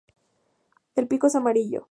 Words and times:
El 0.95 1.07
pico 1.07 1.27
es 1.27 1.35
amarillo. 1.35 1.79